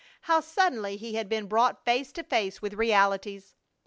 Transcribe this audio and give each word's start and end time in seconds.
How 0.21 0.39
suddenly 0.39 0.97
he 0.97 1.13
had 1.13 1.29
been 1.29 1.45
brought 1.45 1.85
face 1.85 2.11
to 2.13 2.23
face 2.23 2.59
with 2.59 2.73
realities! 2.73 3.53